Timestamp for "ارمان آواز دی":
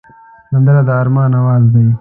1.01-1.87